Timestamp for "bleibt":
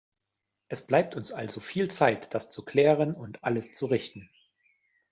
0.87-1.15